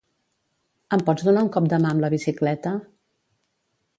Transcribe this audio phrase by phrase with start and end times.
[0.97, 2.75] Em pots donar un cop de mà amb la bicicleta?